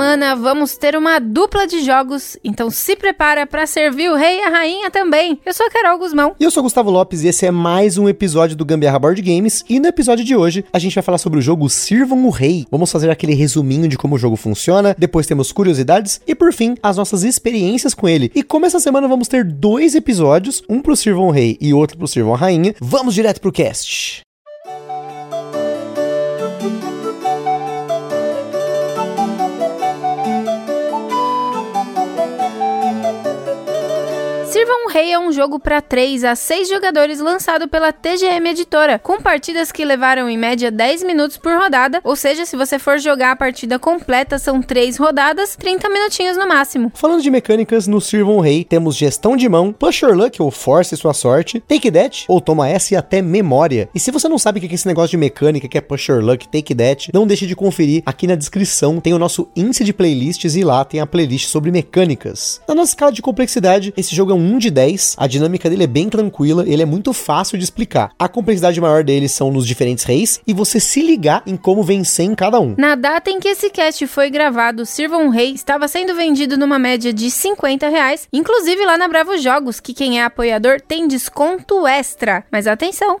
[0.00, 4.42] Semana vamos ter uma dupla de jogos, então se prepara para servir o rei e
[4.44, 5.38] a rainha também.
[5.44, 6.34] Eu sou a Carol Guzmão.
[6.40, 9.20] E eu sou o Gustavo Lopes e esse é mais um episódio do Gambiarra Board
[9.20, 9.62] Games.
[9.68, 12.66] E no episódio de hoje a gente vai falar sobre o jogo Sirvam o Rei.
[12.70, 16.76] Vamos fazer aquele resuminho de como o jogo funciona, depois temos curiosidades e por fim
[16.82, 18.32] as nossas experiências com ele.
[18.34, 21.98] E como essa semana vamos ter dois episódios, um pro Sirvam o Rei e outro
[21.98, 24.22] pro Sirvam a Rainha, vamos direto pro cast.
[34.92, 39.70] Rei é um jogo para 3 a 6 jogadores lançado pela TGM Editora, com partidas
[39.70, 43.36] que levaram em média 10 minutos por rodada, ou seja, se você for jogar a
[43.36, 46.90] partida completa, são 3 rodadas, 30 minutinhos no máximo.
[46.92, 50.96] Falando de mecânicas, no Sirvam o Rei temos gestão de mão, Push Luck ou Force
[50.96, 53.88] sua sorte, Take That ou Toma Essa e até Memória.
[53.94, 56.08] E se você não sabe o que é esse negócio de mecânica, que é Push
[56.08, 59.84] Your Luck, Take That, não deixe de conferir aqui na descrição, tem o nosso índice
[59.84, 62.60] de playlists e lá tem a playlist sobre mecânicas.
[62.66, 64.79] Na nossa escala de complexidade, esse jogo é um 1 de 10,
[65.16, 68.10] a dinâmica dele é bem tranquila, ele é muito fácil de explicar.
[68.18, 72.26] A complexidade maior dele são nos diferentes reis e você se ligar em como vencer
[72.26, 72.74] em cada um.
[72.78, 76.78] Na data em que esse cast foi gravado, Sirva um Rei estava sendo vendido numa
[76.78, 81.86] média de 50 reais, inclusive lá na Bravo Jogos, que quem é apoiador tem desconto
[81.86, 82.44] extra.
[82.50, 83.20] Mas atenção!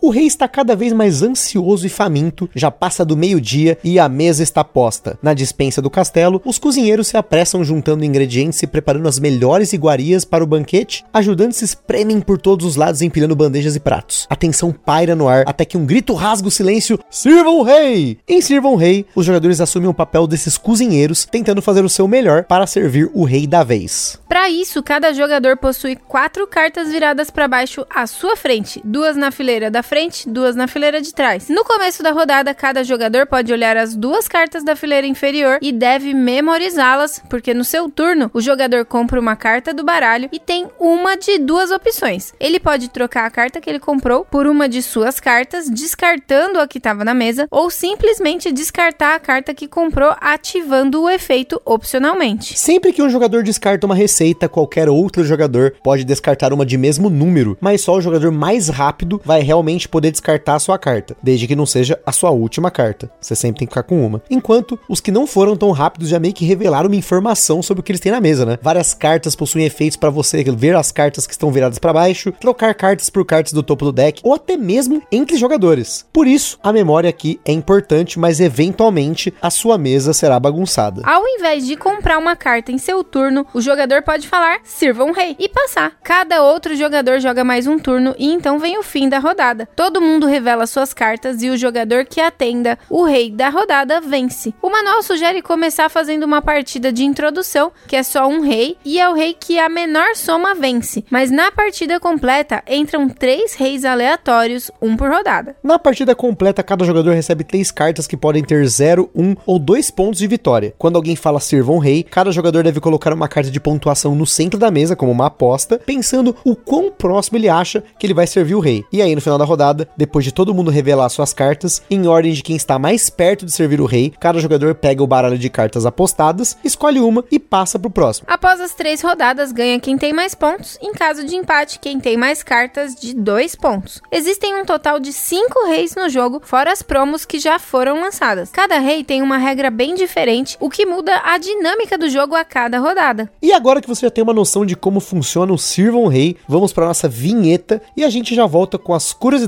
[0.00, 4.08] O rei está cada vez mais ansioso e faminto, já passa do meio-dia e a
[4.08, 5.18] mesa está posta.
[5.20, 10.24] Na dispensa do castelo, os cozinheiros se apressam juntando ingredientes e preparando as melhores iguarias
[10.24, 11.04] para o banquete.
[11.12, 14.24] Ajudantes espremem por todos os lados empilhando bandejas e pratos.
[14.30, 18.18] A tensão paira no ar até que um grito rasga o silêncio: Sirvam o rei!
[18.28, 22.06] Em Sirvam o rei, os jogadores assumem o papel desses cozinheiros, tentando fazer o seu
[22.06, 24.16] melhor para servir o rei da vez.
[24.28, 29.32] Para isso, cada jogador possui quatro cartas viradas para baixo à sua frente, duas na
[29.32, 31.48] fileira da frente, duas na fileira de trás.
[31.48, 35.72] No começo da rodada, cada jogador pode olhar as duas cartas da fileira inferior e
[35.72, 40.66] deve memorizá-las, porque no seu turno o jogador compra uma carta do baralho e tem
[40.78, 42.34] uma de duas opções.
[42.38, 46.68] Ele pode trocar a carta que ele comprou por uma de suas cartas, descartando a
[46.68, 52.58] que estava na mesa, ou simplesmente descartar a carta que comprou, ativando o efeito opcionalmente.
[52.58, 57.08] Sempre que um jogador descarta uma receita, qualquer outro jogador pode descartar uma de mesmo
[57.08, 61.46] número, mas só o jogador mais rápido vai realmente poder descartar a sua carta, desde
[61.46, 63.10] que não seja a sua última carta.
[63.20, 64.22] Você sempre tem que ficar com uma.
[64.30, 67.84] Enquanto os que não foram tão rápidos já meio que revelaram uma informação sobre o
[67.84, 68.58] que eles têm na mesa, né?
[68.62, 72.74] Várias cartas possuem efeitos para você ver as cartas que estão viradas para baixo, trocar
[72.74, 76.06] cartas por cartas do topo do deck ou até mesmo entre jogadores.
[76.12, 81.02] Por isso, a memória aqui é importante, mas eventualmente a sua mesa será bagunçada.
[81.04, 85.12] Ao invés de comprar uma carta em seu turno, o jogador pode falar sirva um
[85.12, 85.92] rei e passar.
[86.02, 89.67] Cada outro jogador joga mais um turno e então vem o fim da rodada.
[89.76, 94.52] Todo mundo revela suas cartas e o jogador que atenda o rei da rodada vence.
[94.60, 98.98] O manual sugere começar fazendo uma partida de introdução, que é só um rei, e
[98.98, 101.04] é o rei que a menor soma vence.
[101.10, 105.56] Mas na partida completa entram três reis aleatórios, um por rodada.
[105.62, 109.58] Na partida completa, cada jogador recebe três cartas que podem ter 0, 1 um, ou
[109.58, 110.74] 2 pontos de vitória.
[110.76, 114.26] Quando alguém fala sirva um rei, cada jogador deve colocar uma carta de pontuação no
[114.26, 118.26] centro da mesa, como uma aposta, pensando o quão próximo ele acha que ele vai
[118.26, 118.84] servir o rei.
[118.92, 119.57] E aí, no final da rodada,
[119.96, 123.52] depois de todo mundo revelar suas cartas, em ordem de quem está mais perto de
[123.52, 127.78] servir o rei, cada jogador pega o baralho de cartas apostadas, escolhe uma e passa
[127.78, 128.26] pro próximo.
[128.30, 130.78] Após as três rodadas, ganha quem tem mais pontos.
[130.80, 134.00] Em caso de empate, quem tem mais cartas de dois pontos.
[134.12, 138.50] Existem um total de cinco reis no jogo, fora as promos que já foram lançadas.
[138.50, 142.44] Cada rei tem uma regra bem diferente, o que muda a dinâmica do jogo a
[142.44, 143.30] cada rodada.
[143.42, 146.72] E agora que você já tem uma noção de como funciona o Sirvam Rei, vamos
[146.72, 149.47] para nossa vinheta e a gente já volta com as curiosidades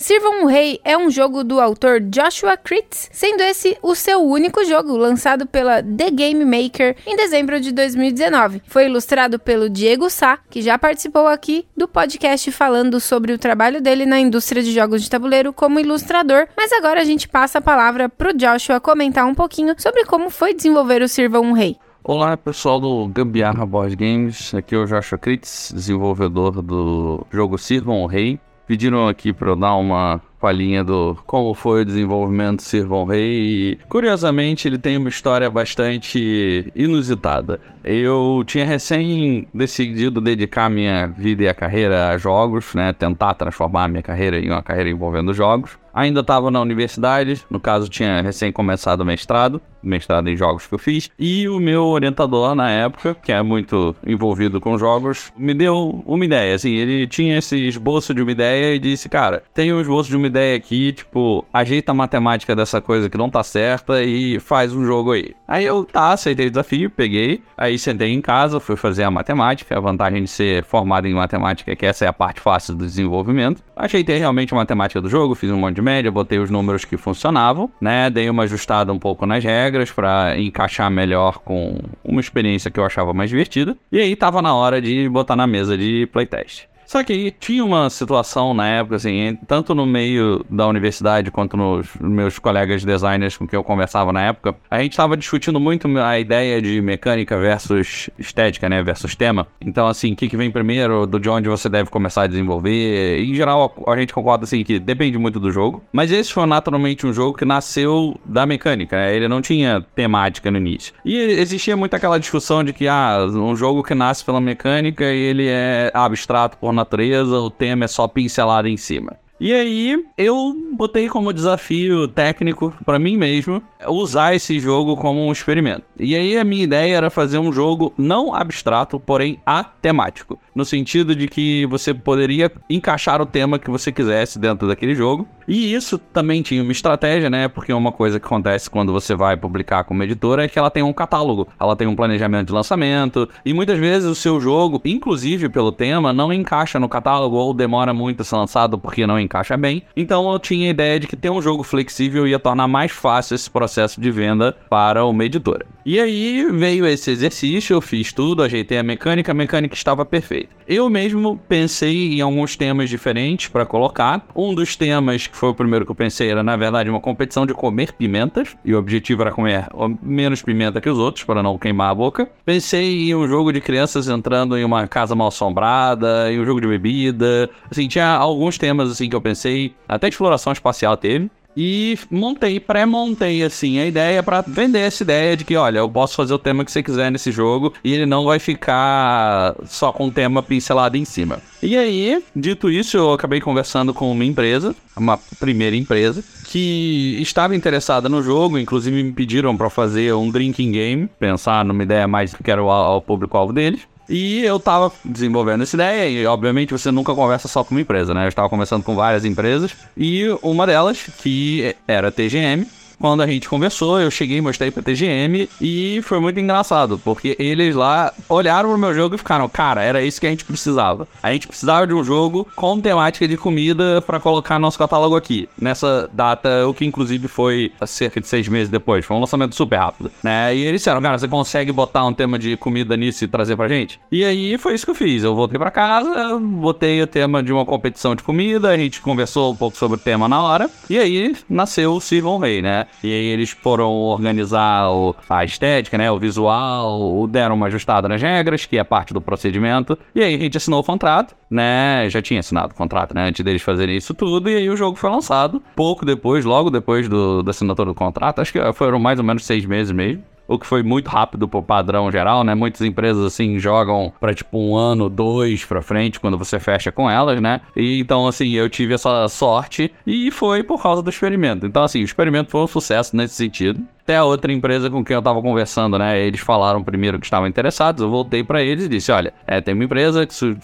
[0.09, 4.65] Sirva um Rei é um jogo do autor Joshua Kritz, sendo esse o seu único
[4.65, 8.63] jogo, lançado pela The Game Maker em dezembro de 2019.
[8.65, 13.83] Foi ilustrado pelo Diego Sá, que já participou aqui do podcast falando sobre o trabalho
[13.83, 17.61] dele na indústria de jogos de tabuleiro como ilustrador, mas agora a gente passa a
[17.61, 21.77] palavra pro Joshua comentar um pouquinho sobre como foi desenvolver o Sirva um Rei.
[22.03, 28.01] Olá pessoal do Gambiarra Board Games, aqui é o Joshua Kritz, desenvolvedor do jogo Sirvam
[28.01, 28.39] o Rei.
[28.69, 33.71] Pediram aqui para eu dar uma palhinha do como foi o desenvolvimento do Sirvon Rei
[33.71, 37.59] e curiosamente ele tem uma história bastante inusitada.
[37.83, 43.87] Eu tinha recém decidido dedicar minha vida e a carreira a jogos, né, tentar transformar
[43.87, 45.71] minha carreira em uma carreira envolvendo jogos.
[45.93, 50.73] Ainda estava na universidade, no caso tinha recém começado o mestrado, mestrado em jogos que
[50.73, 55.53] eu fiz, e o meu orientador na época, que é muito envolvido com jogos, me
[55.53, 59.73] deu uma ideia, assim, ele tinha esse esboço de uma ideia e disse, cara, tem
[59.73, 63.43] um esboço de uma ideia aqui, tipo, ajeita a matemática dessa coisa que não tá
[63.43, 65.33] certa e faz um jogo aí.
[65.47, 69.77] Aí eu, tá, aceitei o desafio, peguei, aí sentei em casa, fui fazer a matemática,
[69.77, 72.85] a vantagem de ser formado em matemática é que essa é a parte fácil do
[72.85, 73.63] desenvolvimento.
[73.75, 76.97] Ajeitei realmente a matemática do jogo, fiz um monte de média, botei os números que
[76.97, 82.71] funcionavam, né, dei uma ajustada um pouco nas regras para encaixar melhor com uma experiência
[82.71, 86.07] que eu achava mais divertida, e aí tava na hora de botar na mesa de
[86.11, 86.68] playtest.
[86.89, 91.55] Só que aí tinha uma situação na época, assim, tanto no meio da universidade quanto
[91.55, 95.87] nos meus colegas designers com quem eu conversava na época, a gente estava discutindo muito
[95.99, 99.45] a ideia de mecânica versus estética, né, versus tema.
[99.61, 103.19] Então, assim, o que, que vem primeiro, do de onde você deve começar a desenvolver.
[103.19, 105.83] Em geral, a gente concorda, assim, que depende muito do jogo.
[105.93, 109.15] Mas esse foi naturalmente um jogo que nasceu da mecânica, né?
[109.15, 110.95] Ele não tinha temática no início.
[111.05, 115.19] E existia muito aquela discussão de que, ah, um jogo que nasce pela mecânica e
[115.19, 119.17] ele é abstrato por natureza, o tema é só pincelado em cima.
[119.39, 125.31] E aí, eu botei como desafio técnico para mim mesmo usar esse jogo como um
[125.31, 125.83] experimento.
[125.97, 130.37] E aí, a minha ideia era fazer um jogo não abstrato, porém atemático.
[130.59, 135.25] No sentido de que você poderia encaixar o tema que você quisesse dentro daquele jogo.
[135.47, 137.47] E isso também tinha uma estratégia, né?
[137.47, 140.83] Porque uma coisa que acontece quando você vai publicar como editora é que ela tem
[140.83, 143.29] um catálogo, ela tem um planejamento de lançamento.
[143.45, 147.93] E muitas vezes o seu jogo, inclusive pelo tema, não encaixa no catálogo ou demora
[147.93, 149.83] muito a ser lançado porque não encaixa bem.
[149.95, 153.33] Então eu tinha a ideia de que ter um jogo flexível ia tornar mais fácil
[153.33, 155.65] esse processo de venda para uma editora.
[155.85, 160.48] E aí veio esse exercício, eu fiz tudo, ajeitei a mecânica, a mecânica estava perfeita.
[160.69, 164.23] Eu mesmo pensei em alguns temas diferentes para colocar.
[164.35, 167.43] Um dos temas que foi o primeiro que eu pensei era, na verdade, uma competição
[167.43, 168.55] de comer pimentas.
[168.63, 169.67] E o objetivo era comer
[169.99, 172.29] menos pimenta que os outros, para não queimar a boca.
[172.45, 176.61] Pensei em um jogo de crianças entrando em uma casa mal assombrada, em um jogo
[176.61, 177.49] de bebida.
[177.71, 179.73] Assim, tinha alguns temas assim que eu pensei.
[179.87, 181.31] Até exploração espacial teve.
[181.61, 186.15] E montei, pré-montei, assim, a ideia para vender essa ideia de que, olha, eu posso
[186.15, 190.07] fazer o tema que você quiser nesse jogo e ele não vai ficar só com
[190.07, 191.41] o tema pincelado em cima.
[191.61, 197.53] E aí, dito isso, eu acabei conversando com uma empresa, uma primeira empresa, que estava
[197.53, 202.33] interessada no jogo, inclusive me pediram para fazer um drinking game, pensar numa ideia mais
[202.33, 203.81] que era o público-alvo deles.
[204.09, 208.11] E eu tava desenvolvendo essa ideia, e obviamente você nunca conversa só com uma empresa,
[208.13, 208.25] né?
[208.25, 212.65] Eu estava conversando com várias empresas, e uma delas, que era a TGM,
[212.99, 217.75] quando a gente conversou, eu cheguei, mostrei pra TGM e foi muito engraçado, porque eles
[217.75, 221.07] lá olharam pro meu jogo e ficaram, cara, era isso que a gente precisava.
[221.23, 225.47] A gente precisava de um jogo com temática de comida para colocar nosso catálogo aqui.
[225.59, 229.77] Nessa data, o que inclusive foi cerca de seis meses depois, foi um lançamento super
[229.77, 230.55] rápido, né?
[230.55, 233.67] E eles disseram, cara, você consegue botar um tema de comida nisso e trazer pra
[233.67, 233.99] gente?
[234.11, 235.23] E aí foi isso que eu fiz.
[235.23, 239.53] Eu voltei pra casa, botei o tema de uma competição de comida, a gente conversou
[239.53, 242.87] um pouco sobre o tema na hora, e aí nasceu o Sirvon Rei, né?
[243.03, 246.11] E aí eles foram organizar o, a estética, né?
[246.11, 250.37] O visual, deram uma ajustada nas regras, que é parte do procedimento, e aí a
[250.37, 252.07] gente assinou o contrato, né?
[252.09, 253.27] Já tinha assinado o contrato, né?
[253.27, 255.61] Antes deles fazerem isso tudo, e aí o jogo foi lançado.
[255.75, 259.45] Pouco depois, logo depois do, da assinatura do contrato, acho que foram mais ou menos
[259.45, 262.55] seis meses mesmo o que foi muito rápido pro padrão geral, né?
[262.55, 267.09] Muitas empresas assim jogam para tipo um ano, dois para frente quando você fecha com
[267.09, 267.61] elas, né?
[267.75, 271.67] E então assim, eu tive essa sorte e foi por causa do experimento.
[271.67, 275.15] Então assim, o experimento foi um sucesso nesse sentido até a outra empresa com quem
[275.15, 276.19] eu tava conversando, né?
[276.19, 279.75] Eles falaram primeiro que estavam interessados, eu voltei para eles e disse: olha, é, tem
[279.75, 280.55] uma empresa que,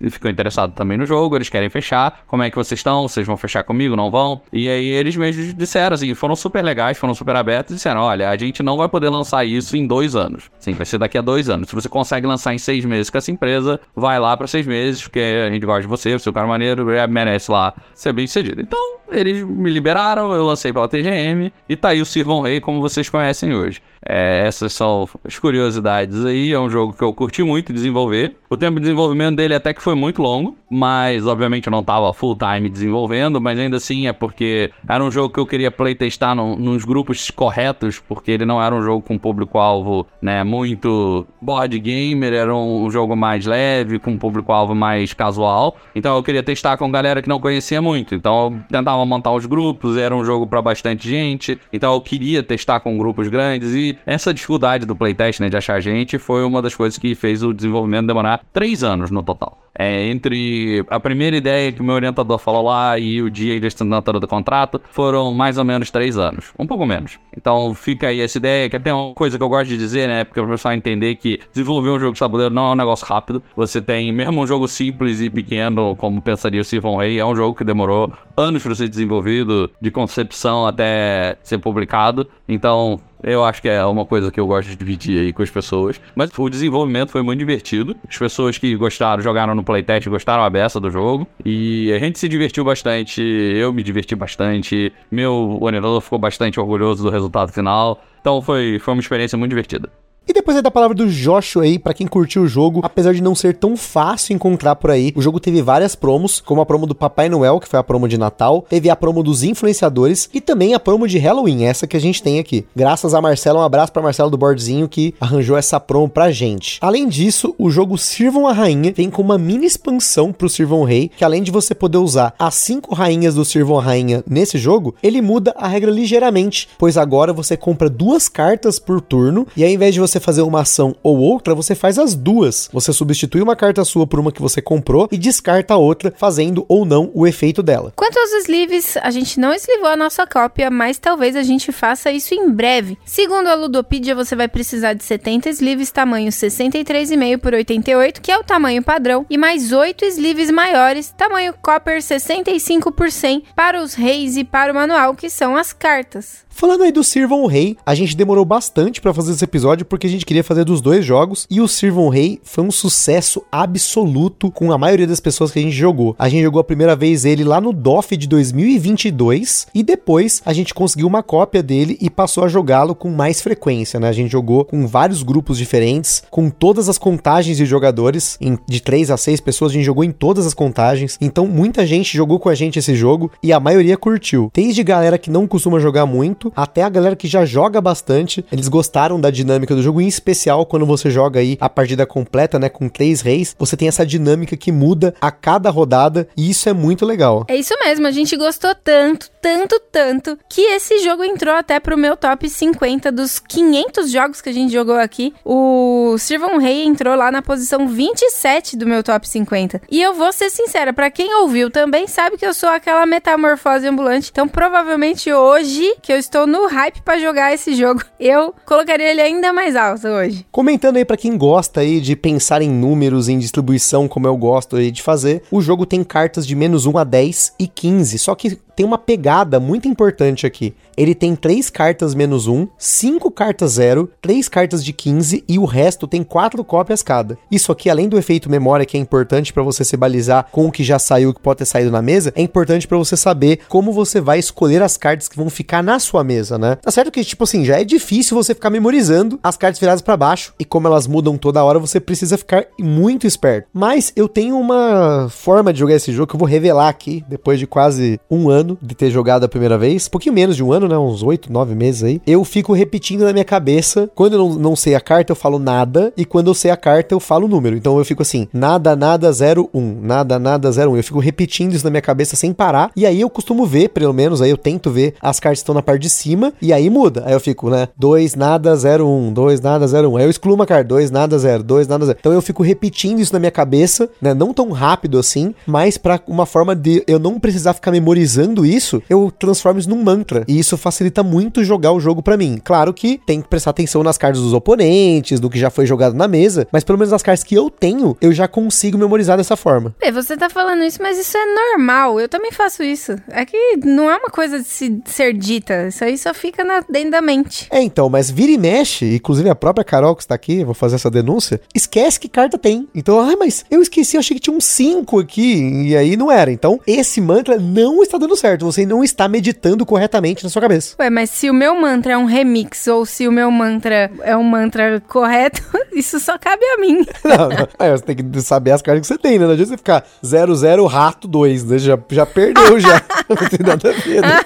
[0.00, 2.22] que ficou interessada também no jogo, eles querem fechar.
[2.26, 3.06] Como é que vocês estão?
[3.06, 3.94] Vocês vão fechar comigo?
[3.94, 4.40] Não vão?
[4.50, 8.30] E aí eles mesmos disseram assim, foram super legais, foram super abertos e disseram: olha,
[8.30, 10.50] a gente não vai poder lançar isso em dois anos.
[10.58, 11.68] Sim, vai ser daqui a dois anos.
[11.68, 15.02] Se você consegue lançar em seis meses com essa empresa, vai lá para seis meses,
[15.02, 18.62] porque a gente gosta de você, o seu cara maneiro, merece lá ser bem sucedido.
[18.62, 22.80] Então, eles me liberaram, eu lancei pela TGM e tá aí o Sirvon Rei como
[22.88, 23.80] vocês conhecem hoje.
[24.08, 26.52] É, essas são as curiosidades aí.
[26.52, 28.36] É um jogo que eu curti muito desenvolver.
[28.48, 32.12] O tempo de desenvolvimento dele até que foi muito longo, mas obviamente eu não tava
[32.12, 36.34] full time desenvolvendo, mas ainda assim é porque era um jogo que eu queria playtestar
[36.36, 41.76] num, nos grupos corretos, porque ele não era um jogo com público-alvo, né, muito board
[41.78, 45.76] gamer, era um, um jogo mais leve, com público-alvo mais casual.
[45.94, 48.14] Então eu queria testar com galera que não conhecia muito.
[48.14, 51.58] Então eu tentava montar os grupos, era um jogo para bastante gente.
[51.72, 55.80] Então eu queria testar com grupos grandes e essa dificuldade do playtest, né, de achar
[55.80, 59.65] gente, foi uma das coisas que fez o desenvolvimento demorar três anos no total.
[59.78, 63.66] É, entre a primeira ideia que o meu orientador falou lá e o dia de
[63.66, 66.52] assinatura do contrato, foram mais ou menos três anos.
[66.58, 67.18] Um pouco menos.
[67.36, 70.24] Então fica aí essa ideia, que até uma coisa que eu gosto de dizer, né?
[70.24, 73.42] Porque o pessoal entender que desenvolver um jogo de tabuleiro não é um negócio rápido.
[73.54, 77.36] Você tem, mesmo um jogo simples e pequeno, como pensaria o Siphon Rey, é um
[77.36, 82.26] jogo que demorou anos para ser desenvolvido, de concepção até ser publicado.
[82.48, 85.50] Então, eu acho que é uma coisa que eu gosto de dividir aí com as
[85.50, 86.00] pessoas.
[86.14, 87.96] Mas o desenvolvimento foi muito divertido.
[88.08, 91.26] As pessoas que gostaram, jogaram no playtest, gostaram a beça do jogo.
[91.44, 93.22] E a gente se divertiu bastante.
[93.22, 94.92] Eu me diverti bastante.
[95.10, 98.02] Meu orientador ficou bastante orgulhoso do resultado final.
[98.20, 99.90] Então foi, foi uma experiência muito divertida.
[100.28, 103.22] E depois é da palavra do Joshua aí, para quem curtiu o jogo, apesar de
[103.22, 106.84] não ser tão fácil encontrar por aí, o jogo teve várias promos, como a promo
[106.84, 110.40] do Papai Noel, que foi a promo de Natal, teve a promo dos influenciadores e
[110.40, 112.66] também a promo de Halloween, essa que a gente tem aqui.
[112.74, 116.78] Graças a Marcelo, um abraço para Marcelo do Bordzinho que arranjou essa promo pra gente.
[116.80, 121.08] Além disso, o jogo Sirvam a Rainha vem com uma mini expansão pro Sirvam Rei,
[121.16, 124.96] que além de você poder usar as cinco rainhas do Sirvam a Rainha nesse jogo,
[125.00, 129.70] ele muda a regra ligeiramente, pois agora você compra duas cartas por turno e ao
[129.70, 132.68] invés de você você fazer uma ação ou outra, você faz as duas.
[132.72, 136.64] Você substitui uma carta sua por uma que você comprou e descarta a outra, fazendo
[136.68, 137.92] ou não o efeito dela.
[137.94, 142.10] Quanto aos sleeves, a gente não eslivou a nossa cópia, mas talvez a gente faça
[142.10, 142.98] isso em breve.
[143.04, 148.38] Segundo a Ludopedia, você vai precisar de 70 sleeves tamanho 63,5 por 88, que é
[148.38, 153.94] o tamanho padrão, e mais 8 sleeves maiores, tamanho copper 65 por 100, para os
[153.94, 156.45] reis e para o manual, que são as cartas.
[156.56, 160.10] Falando aí do Sirvam Rei, a gente demorou bastante para fazer esse episódio porque a
[160.10, 164.72] gente queria fazer dos dois jogos e o Sirvam Rei foi um sucesso absoluto com
[164.72, 166.16] a maioria das pessoas que a gente jogou.
[166.18, 170.54] A gente jogou a primeira vez ele lá no DOF de 2022 e depois a
[170.54, 174.08] gente conseguiu uma cópia dele e passou a jogá-lo com mais frequência, né?
[174.08, 179.10] A gente jogou com vários grupos diferentes, com todas as contagens de jogadores, de 3
[179.10, 181.18] a 6 pessoas, a gente jogou em todas as contagens.
[181.20, 184.50] Então muita gente jogou com a gente esse jogo e a maioria curtiu.
[184.54, 188.68] Desde galera que não costuma jogar muito até a galera que já joga bastante, eles
[188.68, 192.68] gostaram da dinâmica do jogo, em especial quando você joga aí a partida completa, né,
[192.68, 196.72] com três reis, você tem essa dinâmica que muda a cada rodada e isso é
[196.72, 197.44] muito legal.
[197.48, 201.96] É isso mesmo, a gente gostou tanto, tanto, tanto, que esse jogo entrou até pro
[201.96, 205.32] meu top 50 dos 500 jogos que a gente jogou aqui.
[205.44, 209.82] O Sirvan Rei entrou lá na posição 27 do meu top 50.
[209.90, 213.86] E eu vou ser sincera, para quem ouviu também sabe que eu sou aquela metamorfose
[213.86, 218.02] ambulante, então provavelmente hoje que eu estou estou no hype para jogar esse jogo.
[218.20, 220.06] Eu colocaria ele ainda mais alto.
[220.06, 220.46] hoje.
[220.52, 224.76] Comentando aí pra quem gosta aí de pensar em números, em distribuição, como eu gosto
[224.76, 228.34] aí de fazer, o jogo tem cartas de menos 1 a 10 e 15, só
[228.34, 230.74] que tem uma pegada muito importante aqui.
[230.96, 235.64] Ele tem três cartas menos um, cinco cartas zero, três cartas de 15 e o
[235.64, 237.38] resto tem quatro cópias cada.
[237.50, 240.72] Isso aqui, além do efeito memória, que é importante para você se balizar com o
[240.72, 243.92] que já saiu, que pode ter saído na mesa, é importante para você saber como
[243.92, 246.76] você vai escolher as cartas que vão ficar na sua mesa, né?
[246.76, 250.16] Tá certo que, tipo assim, já é difícil você ficar memorizando as cartas viradas para
[250.16, 253.68] baixo e como elas mudam toda hora, você precisa ficar muito esperto.
[253.72, 257.58] Mas eu tenho uma forma de jogar esse jogo que eu vou revelar aqui, depois
[257.58, 260.72] de quase um ano de ter jogado a primeira vez, um pouquinho menos de um
[260.72, 260.98] ano, né?
[260.98, 262.20] Uns oito, nove meses aí.
[262.26, 264.10] Eu fico repetindo na minha cabeça.
[264.14, 266.12] Quando eu não, não sei a carta, eu falo nada.
[266.16, 267.76] E quando eu sei a carta, eu falo o número.
[267.76, 270.00] Então eu fico assim: nada, nada, zero, um.
[270.00, 270.96] Nada, nada, zero, um.
[270.96, 272.90] Eu fico repetindo isso na minha cabeça sem parar.
[272.96, 275.74] E aí eu costumo ver, pelo menos, aí eu tento ver as cartas que estão
[275.74, 276.52] na parte de cima.
[276.60, 277.22] E aí muda.
[277.26, 277.88] Aí eu fico, né?
[277.96, 279.32] dois nada, zero, um.
[279.32, 280.16] dois nada, zero, um.
[280.16, 280.84] Aí eu excluo uma carta.
[280.84, 281.62] dois nada, zero.
[281.62, 282.18] dois nada, zero.
[282.18, 284.34] Então eu fico repetindo isso na minha cabeça, né?
[284.34, 289.02] Não tão rápido assim, mas para uma forma de eu não precisar ficar memorizando isso,
[289.08, 290.44] eu transformo isso num mantra.
[290.48, 292.60] E isso facilita muito jogar o jogo para mim.
[292.62, 296.14] Claro que tem que prestar atenção nas cartas dos oponentes, do que já foi jogado
[296.14, 299.56] na mesa, mas pelo menos as cartas que eu tenho, eu já consigo memorizar dessa
[299.56, 299.94] forma.
[300.00, 302.20] É, você tá falando isso, mas isso é normal.
[302.20, 303.16] Eu também faço isso.
[303.28, 305.90] É que não é uma coisa de se, ser dita.
[305.96, 307.68] Isso aí só fica na, dentro da mente.
[307.70, 310.96] É, então, mas vira e mexe, inclusive a própria Carol que está aqui, vou fazer
[310.96, 312.86] essa denúncia, esquece que carta tem.
[312.94, 316.30] Então, ai, mas eu esqueci, eu achei que tinha um 5 aqui, e aí não
[316.30, 316.52] era.
[316.52, 318.66] Então, esse mantra não está dando certo.
[318.66, 320.96] Você não está meditando corretamente na sua cabeça.
[320.98, 324.36] Ué, mas se o meu mantra é um remix ou se o meu mantra é
[324.36, 325.62] um mantra correto,
[325.96, 327.06] isso só cabe a mim.
[327.24, 327.68] Não, não.
[327.78, 329.46] É, você tem que saber as cartas que você tem, né?
[329.46, 331.78] Não adianta você ficar 00 rato 2, né?
[331.78, 333.02] Já, já perdeu já.
[333.28, 334.40] não tem nada a ver, né?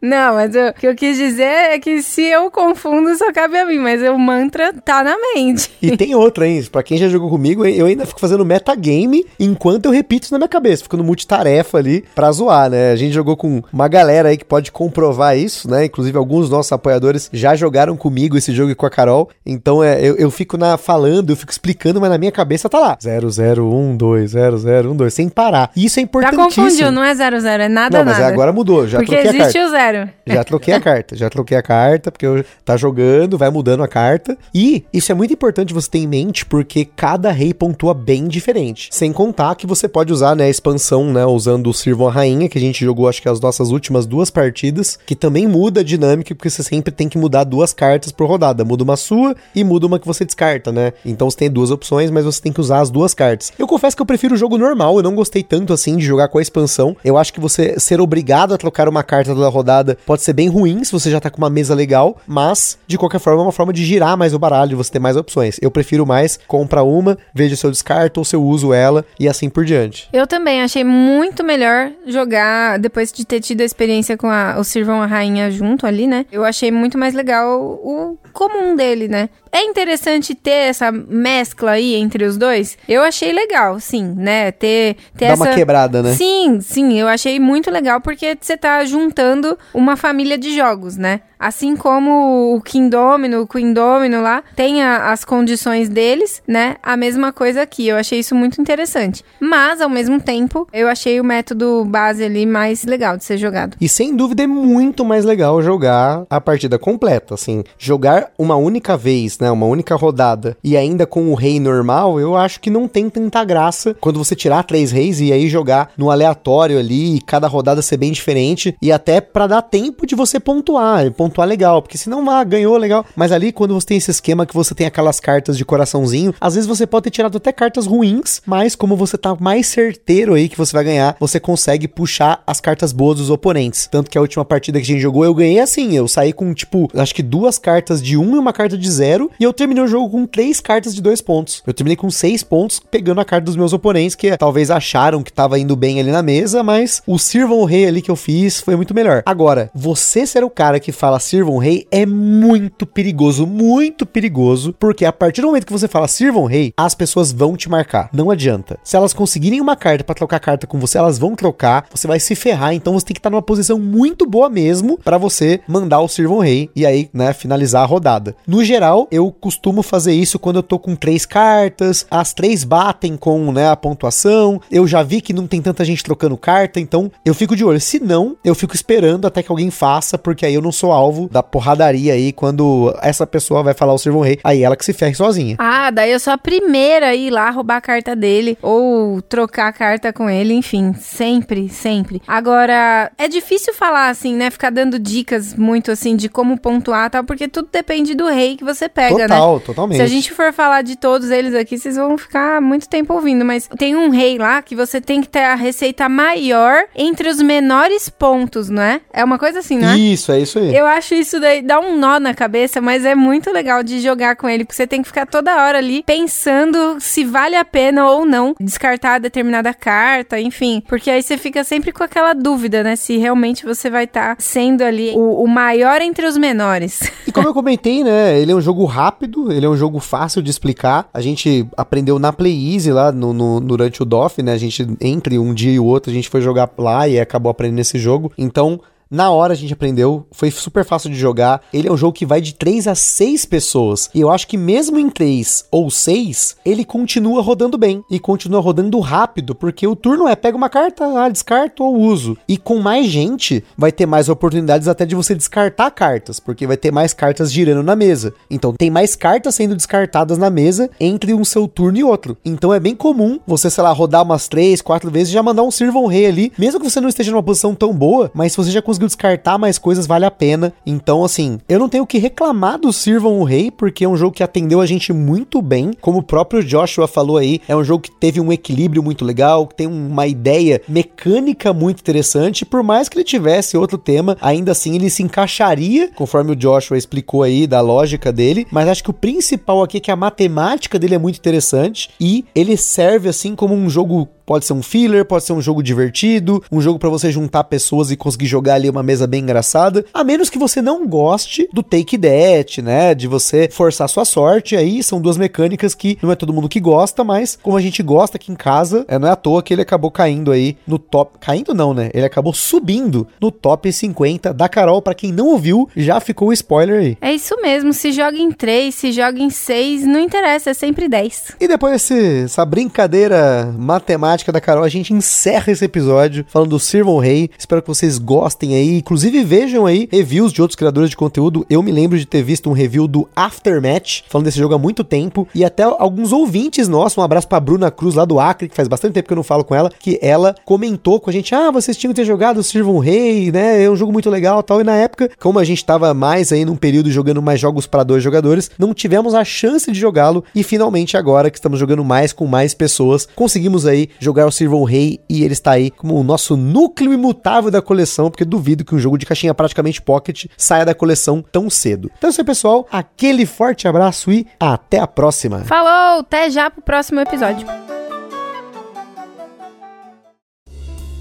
[0.00, 3.58] não, mas eu, o que eu quis dizer é que se eu confundo, só cabe
[3.58, 5.70] a mim, mas o mantra tá na mente.
[5.82, 6.62] E tem outra, hein?
[6.70, 10.38] Pra quem já jogou comigo, eu ainda fico fazendo metagame enquanto eu repito isso na
[10.38, 10.82] minha cabeça.
[10.82, 12.90] Fico no multitarefa ali pra zoar, né?
[12.92, 15.84] A gente jogou com uma galera aí que pode comprovar isso, né?
[15.84, 19.28] Inclusive, alguns dos nossos apoiadores já jogaram comigo esse jogo e com a Carol.
[19.44, 22.78] Então, é, eu, eu fico na, falando, eu fico explicando, mas na minha cabeça tá
[22.78, 22.98] lá.
[23.00, 25.70] 0012, 0012, sem parar.
[25.76, 26.64] E isso é Já importantíssimo.
[26.64, 28.32] confundiu, não é 00, é nada, Não, mas nada.
[28.32, 29.68] agora mudou, já Porque troquei a existe carta.
[29.68, 30.10] o zero.
[30.26, 33.88] Já troquei a carta, já troquei a carta, porque eu tá jogando, vai mudando a
[33.88, 34.36] carta.
[34.54, 38.88] E isso é muito importante você ter em mente, porque cada rei pontua bem diferente.
[38.92, 42.48] Sem contar que você pode usar, né, a expansão, né, usando o Sirvam a Rainha,
[42.48, 45.84] que a gente jogou, acho que as nossas últimas duas partidas, que também muda a
[45.84, 48.64] dinâmica, porque você sempre tem que mudar duas cartas por rodada.
[48.64, 50.92] Muda uma sua e muda uma que você descarta, né?
[51.04, 53.52] Então você tem duas opções, mas você tem que usar as duas cartas.
[53.58, 56.28] Eu confesso que eu prefiro o jogo normal, eu não gostei tanto assim de jogar
[56.28, 56.96] com a expansão.
[57.04, 60.48] Eu acho que você ser obrigado a trocar uma carta toda rodada pode ser bem
[60.48, 63.52] ruim se você já tá com uma mesa legal, mas de qualquer forma é uma
[63.52, 65.56] forma de girar mais o baralho, você ter mais opções.
[65.62, 69.28] Eu prefiro mais compra uma, veja se eu descarto ou se eu uso ela e
[69.28, 70.08] assim por diante.
[70.12, 74.64] Eu também achei muito melhor jogar depois de ter tido a experiência com a, o
[74.64, 76.26] Sirvão a Rainha junto ali, né?
[76.30, 79.28] Eu achei muito mais legal o comum dele, né?
[79.52, 82.76] É interessante ter essa mescla aí entre os dois.
[82.88, 84.50] Eu achei legal, sim, né?
[84.50, 85.44] Ter, ter Dá essa.
[85.44, 86.12] uma quebrada, né?
[86.12, 91.20] Sim, sim, eu achei muito legal porque você tá juntando uma família de jogos, né?
[91.38, 93.74] Assim como o King Domino, o Queen
[94.22, 96.76] lá, tem a- as condições deles, né?
[96.82, 97.86] A mesma coisa aqui.
[97.86, 99.22] Eu achei isso muito interessante.
[99.38, 103.76] Mas, ao mesmo tempo, eu achei o método base ali mais legal de ser jogado.
[103.80, 108.96] E sem dúvida é muito mais legal jogar a partida completa, assim, jogar uma única
[108.96, 112.88] vez, né, uma única rodada e ainda com o rei normal, eu acho que não
[112.88, 117.20] tem tanta graça quando você tirar três reis e aí jogar no aleatório ali e
[117.20, 121.82] cada rodada ser bem diferente e até pra dar tempo de você pontuar, pontuar legal,
[121.82, 124.86] porque senão ah, ganhou legal, mas ali quando você tem esse esquema que você tem
[124.86, 128.96] aquelas cartas de coraçãozinho, às vezes você pode ter tirado até cartas ruins, mas como
[128.96, 133.18] você tá mais certeiro aí que você vai ganhar, você consegue puxar as cartas boas
[133.18, 133.88] dos oponentes.
[133.90, 136.52] Tanto que a última partida que a gente jogou, eu ganhei assim, eu saí com
[136.54, 139.82] tipo, acho que duas cartas de um e uma carta de zero, e eu terminei
[139.82, 141.62] o jogo com três cartas de dois pontos.
[141.66, 145.32] Eu terminei com seis pontos, pegando a carta dos meus oponentes, que talvez acharam que
[145.32, 148.60] tava indo bem ali na mesa, mas o Sirvam o Rei ali que eu fiz
[148.60, 149.22] foi muito melhor.
[149.26, 154.74] Agora, você ser o cara que fala Sirvam o Rei é muito perigoso, muito perigoso,
[154.78, 157.68] porque a partir do momento que você fala Sirvam o Rei, as pessoas vão te
[157.68, 158.08] marcar.
[158.12, 158.78] Não adianta.
[158.82, 162.20] Se elas conseguirem uma carta pra trocar carta com você, elas vão trocar, você vai
[162.20, 166.00] se ferrar, então você tem que estar numa posição muito boa mesmo pra você mandar
[166.00, 168.36] o Sirvam o Rei e aí, né, finalizar a rodada.
[168.46, 173.16] No geral, eu costumo fazer isso quando eu tô com três cartas, as três batem
[173.16, 174.60] com, né, a pontuação.
[174.70, 177.80] Eu já vi que não tem tanta gente trocando carta, então eu fico de olho.
[177.80, 181.28] Se não, eu fico esperando até que alguém faça, porque aí eu não sou alvo
[181.28, 184.92] da porradaria aí quando essa pessoa vai falar o Sirvon Rei, aí ela que se
[184.92, 185.56] ferre sozinha.
[185.58, 189.68] Ah, daí eu sou a primeira a ir lá roubar a carta dele ou trocar
[189.68, 192.22] a carta com ele, enfim, sempre, sempre.
[192.26, 194.50] Agora, é difícil falar assim, né?
[194.50, 198.56] Ficar dando dicas muito assim de como pontuar e tal, porque tudo depende do rei
[198.56, 199.28] que você pega, né?
[199.28, 199.96] Total, totalmente.
[199.96, 203.44] Se a gente for falar de todos eles aqui, vocês vão ficar muito tempo ouvindo,
[203.44, 207.40] mas tem um rei lá que você tem que ter a receita maior entre os
[207.40, 209.00] menores pontos, não é?
[209.12, 209.96] É uma coisa assim, não é?
[209.96, 210.74] Isso, é isso aí.
[210.74, 214.36] Eu acho isso daí, dá um nó na cabeça, mas é muito legal de jogar
[214.36, 218.08] com ele, porque você tem que ficar toda hora ali pensando se vale a pena
[218.10, 220.82] ou não descartar determinada carta, enfim.
[220.88, 222.96] Porque aí você fica sempre com aquela dúvida, né?
[222.96, 227.00] Se realmente você vai estar sendo ali o, o maior entre os menores.
[227.26, 228.38] E como eu comentei, né?
[228.40, 231.08] Ele é um jogo rápido, ele é um jogo fácil de explicar.
[231.12, 234.52] A gente aprendeu na Play Easy lá no, no- durante o DOF, né?
[234.52, 237.50] A gente, entre um dia e o outro, a gente foi jogar lá e acabou
[237.50, 238.32] aprendendo esse jogo.
[238.38, 238.80] Então.
[239.10, 241.62] Na hora a gente aprendeu, foi super fácil de jogar.
[241.72, 244.10] Ele é um jogo que vai de 3 a 6 pessoas.
[244.14, 248.02] E eu acho que mesmo em 3 ou 6, ele continua rodando bem.
[248.10, 252.36] E continua rodando rápido, porque o turno é pega uma carta, ah, descarto ou uso.
[252.48, 256.76] E com mais gente, vai ter mais oportunidades até de você descartar cartas, porque vai
[256.76, 258.34] ter mais cartas girando na mesa.
[258.50, 262.36] Então tem mais cartas sendo descartadas na mesa entre um seu turno e outro.
[262.44, 265.62] Então é bem comum você, sei lá, rodar umas 3, 4 vezes e já mandar
[265.62, 268.56] um Sirvon Rei ali, mesmo que você não esteja numa posição tão boa, mas se
[268.56, 270.72] você já conseguiu descartar mais coisas, vale a pena.
[270.86, 274.16] Então, assim, eu não tenho o que reclamar do Sirvon o Rei, porque é um
[274.16, 275.92] jogo que atendeu a gente muito bem.
[276.00, 279.66] Como o próprio Joshua falou aí, é um jogo que teve um equilíbrio muito legal,
[279.66, 282.64] que tem uma ideia mecânica muito interessante.
[282.64, 286.96] Por mais que ele tivesse outro tema, ainda assim ele se encaixaria, conforme o Joshua
[286.96, 288.66] explicou aí da lógica dele.
[288.70, 292.44] Mas acho que o principal aqui é que a matemática dele é muito interessante e
[292.54, 296.62] ele serve assim como um jogo Pode ser um filler, pode ser um jogo divertido,
[296.70, 300.04] um jogo pra você juntar pessoas e conseguir jogar ali uma mesa bem engraçada.
[300.12, 303.14] A menos que você não goste do take that, né?
[303.14, 304.76] De você forçar sua sorte.
[304.76, 308.02] Aí são duas mecânicas que não é todo mundo que gosta, mas como a gente
[308.02, 310.98] gosta aqui em casa, é, não é à toa que ele acabou caindo aí no
[310.98, 311.38] top.
[311.40, 312.10] Caindo não, né?
[312.12, 315.00] Ele acabou subindo no top 50 da Carol.
[315.00, 317.18] Pra quem não ouviu, já ficou o spoiler aí.
[317.20, 321.08] É isso mesmo, se joga em 3, se joga em 6, não interessa, é sempre
[321.08, 321.56] 10.
[321.60, 326.78] E depois desse, essa brincadeira matemática da Carol, a gente encerra esse episódio falando do
[326.80, 327.50] Sirvon Rei.
[327.56, 328.98] Espero que vocês gostem aí.
[328.98, 331.64] Inclusive, vejam aí reviews de outros criadores de conteúdo.
[331.70, 335.04] Eu me lembro de ter visto um review do Aftermatch, falando desse jogo há muito
[335.04, 335.46] tempo.
[335.54, 338.88] E até alguns ouvintes nossos, um abraço pra Bruna Cruz lá do Acre, que faz
[338.88, 341.70] bastante tempo que eu não falo com ela, que ela comentou com a gente: ah,
[341.70, 343.82] vocês tinham que ter jogado o Sirvon Rei, né?
[343.82, 344.80] É um jogo muito legal tal.
[344.80, 348.02] E na época, como a gente tava mais aí num período jogando mais jogos para
[348.02, 350.44] dois jogadores, não tivemos a chance de jogá-lo.
[350.54, 354.84] E finalmente, agora que estamos jogando mais com mais pessoas, conseguimos aí jogar o Sirvon
[354.84, 358.94] Rei e ele está aí como o nosso núcleo imutável da coleção, porque duvido que
[358.94, 362.10] um jogo de caixinha praticamente pocket saia da coleção tão cedo.
[362.16, 362.86] Então é isso aí, pessoal.
[362.90, 365.60] Aquele forte abraço e até a próxima.
[365.60, 367.66] Falou, até já pro próximo episódio.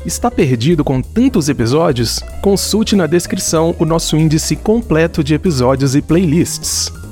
[0.05, 2.19] Está perdido com tantos episódios?
[2.41, 7.02] Consulte na descrição o nosso índice completo de episódios e playlists.